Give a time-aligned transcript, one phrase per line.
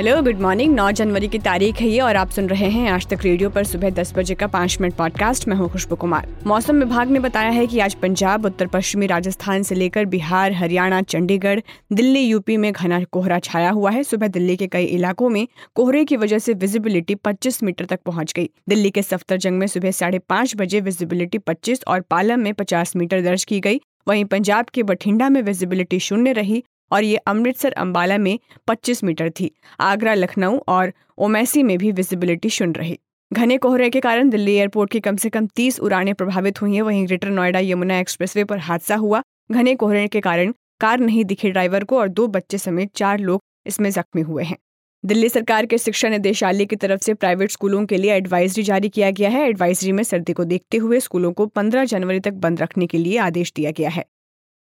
[0.00, 3.06] Hello good morning 9 जनवरी की तारीख है ये और आप सुन रहे हैं आज
[3.06, 6.76] तक रेडियो पर सुबह 10 बजे का पाँच मिनट पॉडकास्ट मैं हूँ खुशबू कुमार। मौसम
[6.76, 11.60] विभाग ने बताया है कि आज पंजाब, उत्तर पश्चिमी राजस्थान से लेकर बिहार, हरियाणा, चंडीगढ़,
[11.92, 16.04] दिल्ली, यूपी में घना कोहरा छाया हुआ है। सुबह दिल्ली के कई इलाकों में कोहरे
[16.04, 20.20] की वजह से विजिबिलिटी पच्चीस मीटर तक पहुँच गई। दिल्ली के सफ्तरजंग में सुबह साढ़े
[20.56, 25.28] बजे विजिबिलिटी पच्चीस और पालम में पचास मीटर दर्ज की गई। वहीं पंजाब के बठिंडा
[25.28, 30.92] में विजिबिलिटी शून्य रही। और ये अमृतसर अंबाला में 25 मीटर थी। आगरा, लखनऊ और
[31.18, 32.98] ओमैसी में भी विजिबिलिटी शून्य रही।
[33.32, 36.82] घने कोहरे के कारण दिल्ली एयरपोर्ट की कम से कम 30 उड़ानें प्रभावित हुई हैं।
[36.82, 39.22] वहीं ग्रेटर नोएडा यमुना एक्सप्रेसवे पर हादसा हुआ।
[39.52, 43.40] घने कोहरे के कारण कार नहीं दिखे ड्राइवर को और दो बच्चे समेत चार लोग
[43.66, 44.56] इसमें जख्मी हुए हैं।
[45.04, 49.10] दिल्ली सरकार के शिक्षा निदेशालय की तरफ़ से प्राइवेट स्कूलों के लिए एडवाइजरी जारी किया
[49.10, 52.86] गया है। एडवाइजरी में सर्दी को देखते हुए स्कूलों को 15 जनवरी तक बंद रखने
[52.86, 54.04] के लिए आदेश दिया गया है।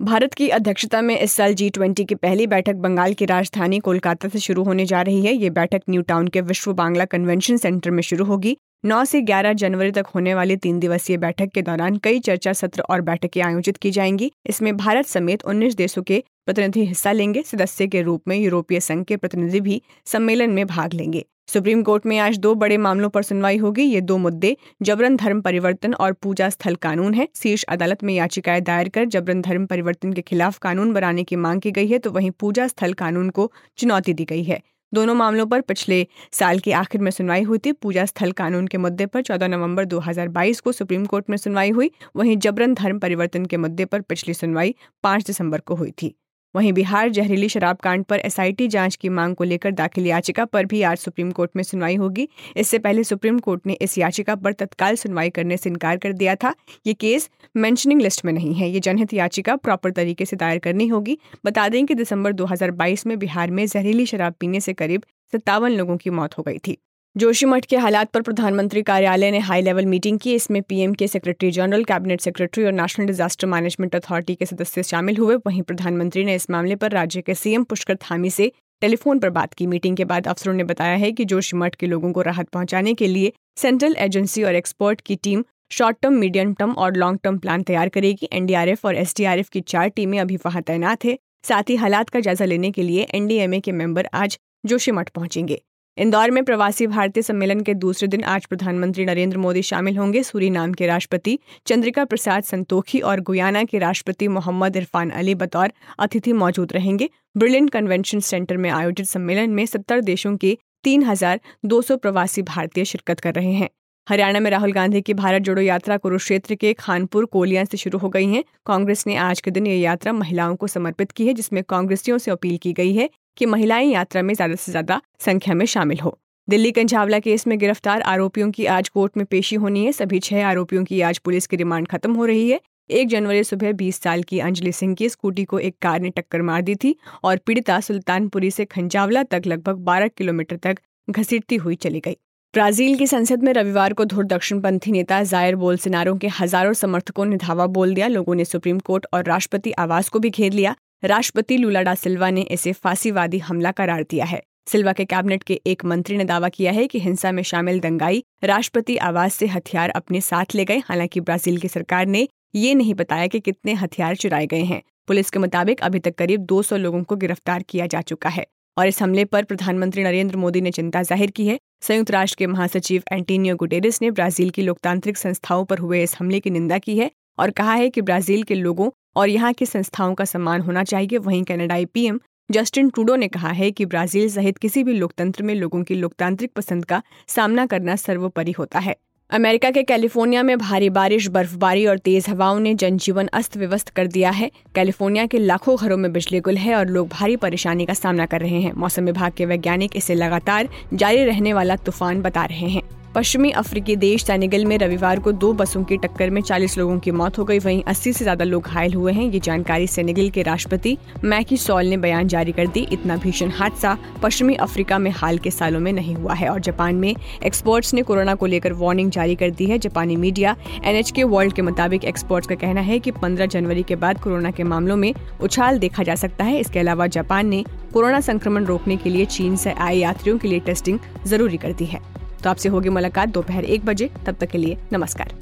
[0.02, 4.30] भारत की अध्यक्षता में इस साल जी ट्वेंटी की पहली बैठक बंगाल की राजधानी कोलकाता
[4.30, 7.92] से शुरू होने जा रही है। ये बैठक न्यू टाउन के विश्व बांग्ला कन्वेंशन सेंटर
[7.92, 11.98] में शुरू होगी। 9 से 11 जनवरी तक होने वाली तीन दिवसीय बैठक के दौरान
[11.98, 16.86] कई चर्चा सत्र और बैठकें आयोजित की जाएँगी। इसमें भारत समेत 19 देशों के प्रतिनिधि
[16.86, 21.26] हिस्सा लेंगे। सदस्य के रूप में यूरोपीय संघ के प्रतिनिधि भी सम्मेलन में भाग लेंगे।
[21.50, 25.40] सुप्रीम कोर्ट में आज दो बड़े मामलों पर सुनवाई होगी, ये दो मुद्दे, जबरन धर्म
[25.42, 30.14] परिवर्तन और पूजा स्थल कानून है। शीर्ष अदालत में याचिकाएँ दायर कर जबरन धर्म परिवर्तन
[30.14, 33.52] के खिलाफ कानून बनाने की मांग की गई है तो वहीं पूजा स्थल कानून को
[33.78, 34.62] चुनौती दी गई है।
[34.94, 38.78] दोनों मामलों पर पिछले साल के आखिर में सुनवाई हुई थी। पूजा स्थल कानून के
[38.78, 43.46] मुद्दे पर 14 नवंबर 2022 को सुप्रीम कोर्ट में सुनवाई हुई, वहीं जबरन धर्म परिवर्तन
[43.46, 46.16] के मुद्दे पर पिछली सुनवाई 5 दिसंबर को हुई थी।
[46.56, 50.66] वहीं बिहार जहरीली शराब कांड पर एसआईटी जाँच की मांग को लेकर दाखिल याचिका पर
[50.66, 54.54] भी आज सुप्रीम कोर्ट में सुनवाई होगी। इससे पहले सुप्रीम कोर्ट ने इस याचिका पर
[54.54, 56.56] तत्काल सुनवाई करने से इनकार कर दिया था।
[56.88, 60.88] ये केस मेंशनिंग लिस्ट में नहीं है। ये जनहित याचिका प्रॉपर तरीके से दायर करनी
[60.88, 65.72] होगी। बता दें कि दिसंबर 2022 में बिहार में जहरीली शराब पीने से करीब सत्तावन
[65.72, 66.78] लोगों की मौत हो गई थी।
[67.16, 71.50] जोशीमठ के हालात पर प्रधानमंत्री कार्यालय ने हाई लेवल मीटिंग की। इसमें पीएम के सेक्रेटरी
[71.52, 76.36] जनरल कैबिनेट सेक्रेटरी और नेशनल डिजास्टर मैनेजमेंट अथॉरिटी के सदस्य शामिल हुए। वहीं प्रधानमंत्री ने
[76.36, 80.06] इस मामले पर राज्य के सीएम पुष्कर थामी से टेलीफोन पर बात की। मीटिंग के
[80.06, 83.96] बाद अफसरों ने बताया है कि जोशीमठ के लोगों को राहत पहुँचाने के लिए सेंट्रल
[84.00, 88.30] एजेंसी और एक्सपर्ट की team short term medium term और लॉन्ग टर्म प्लान तैयार करेगी
[88.34, 92.46] एनडीआरएफ और एसडीआरएफ की चार टीमें अभी वहाँ तैनात है। साथ ही हालात का जायजा
[92.46, 95.62] लेने के लिए एनडीएमए के मेंबर आज जोशीमठ पहुँचेंगे।
[96.00, 100.50] इंदौर में प्रवासी भारतीय सम्मेलन के दूसरे दिन आज प्रधानमंत्री नरेंद्र मोदी शामिल होंगे। सूरी
[100.50, 101.38] नाम के राष्ट्रपति
[101.68, 107.70] चंद्रिका प्रसाद संतोखी और गुयाना के राष्ट्रपति मोहम्मद इरफान अली बतौर अतिथि मौजूद रहेंगे। ब्रिलियंट
[107.70, 112.86] कन्वेंशन सेंटर में आयोजित सम्मेलन में सत्तर देशों के तीन हज़ार दो सौ प्रवासी भारतीय
[112.86, 113.70] शिरकत कर रहे हैं।
[114.08, 118.10] हरियाणा में राहुल गांधी की भारत जोड़ो यात्रा कुरुक्षेत्र के खानपुर कोलिया से शुरू हो
[118.10, 121.64] गई है। कांग्रेस ने आज के दिन ये यात्रा महिलाओं को समर्पित की है, जिसमें
[121.64, 123.10] कांग्रेसियों से अपील की गई है।
[123.40, 126.18] कि महिलाएँ यात्रा में ज़्यादा से ज़्यादा संख्या में शामिल हो।
[126.48, 130.46] दिल्ली कंझावला केस में गिरफ़्तार आरोपियों की आज कोर्ट में पेशी होनी है। सभी छह
[130.46, 134.24] आरोपियों की आज पुलिस की रिमांड खत्म हो रही है। एक जनवरी सुबह 20 साल
[134.24, 137.80] की अंजलि सिंह की स्कूटी को एक कार ने टक्कर मार दी थी और पीड़िता
[137.80, 140.80] सुल्तानपुरी से खंजावला तक लगभग 12 किलोमीटर तक
[141.10, 142.18] घसीटती हुई चली गई।
[142.54, 147.38] ब्राज़ील की संसद में रविवार को धुर दक्षिणपंथी नेता जायर बोलसिनारो के हज़ारों समर्थकों ने
[147.38, 151.58] धावा बोल दिया। लोगों ने सुप्रीम कोर्ट और राष्ट्रपति आवास को भी घेर लिया। राष्ट्रपति
[151.58, 155.86] लुला डा सिल्वा ने इसे फांसीवादी हमला करार दिया है। सिल्वा के कैबिनेट के एक
[155.86, 160.22] मंत्री ने दावा किया है कि हिंसा में शामिल दंगाई राष्ट्रपति आवास से हथियार अपने
[160.22, 164.48] साथ ले गए, हालाँकि ब्राज़ील की सरकार ने ये नहीं बताया कि कितने हथियार चुराए
[164.48, 168.30] गए हैं। पुलिस के मुताबिक अभी तक करीब 200 लोगों को गिरफ़्तार किया जा चुका
[168.30, 168.46] है
[168.78, 172.48] और इस हमले पर प्रधानमंत्री नरेंद्र मोदी ने चिंता ज़ाहिर की है। संयुक्त राष्ट्र के
[172.48, 176.98] महासचिव एंटीनियो गुटेरेस ने ब्राज़ील की लोकतांत्रिक संस्थाओं पर हुए इस हमले की निंदा की
[176.98, 177.10] है।
[177.40, 181.18] और कहा है कि ब्राज़ील के लोगों और यहाँ की संस्थाओं का सम्मान होना चाहिए।
[181.18, 182.20] वहीं कनाडाई पीएम
[182.50, 186.52] जस्टिन ट्रूडो ने कहा है कि ब्राज़ील सहित किसी भी लोकतंत्र में लोगों की लोकतांत्रिक
[186.56, 188.96] पसंद का सामना करना सर्वोपरि होता है।
[189.32, 194.08] अमेरिका के कैलिफ़ोर्निया में भारी बारिश, बर्फबारी और तेज हवाओं ने जनजीवन अस्त व्यस्त कर
[194.08, 197.94] दिया है। कैलिफ़ोर्निया के लाखों घरों में बिजली गुल है और लोग भारी परेशानी का
[197.94, 202.46] सामना कर रहे हैं। मौसम विभाग के वैज्ञानिक इसे लगातार जारी रहने वाला तूफ़ान बता
[202.46, 206.78] रहे हैं। पश्चिमी अफ्रीकी देश सेनेगल में रविवार को दो बसों की टक्कर में 40
[206.78, 209.88] लोगों की मौत हो गई। वहीं 80 से ज़्यादा लोग घायल हुए हैं। ये जानकारी
[209.88, 214.98] सेनेगल के राष्ट्रपति मैकी सॉल ने बयान जारी कर दी। इतना भीषण हादसा पश्चिमी अफ्रीका
[214.98, 217.14] में हाल के सालों में नहीं हुआ है और जापान में
[217.46, 221.62] एक्सपर्ट्स ने कोरोना को लेकर वार्निंग जारी कर दी है। जापानी मीडिया एनएचके वर्ल्ड के
[221.62, 225.80] मुताबिक एक्सपर्ट्स का कहना है की पंद्रह जनवरी के बाद कोरोना के मामलों में उछाल
[225.80, 227.64] देखा जा सकता है। इसके अलावा जापान ने
[227.94, 231.86] कोरोना संक्रमण रोकने के लिए चीन से आए यात्रियों के लिए टेस्टिंग ज़रूरी कर दी
[231.86, 232.02] है।
[232.44, 235.34] तो आपसे होगी मुलाकात दोपहर एक बजे। तब तक के लिए नमस्कार।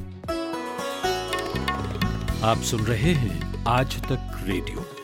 [2.44, 4.97] आप सुन रहे हैं आज तक रेडियो।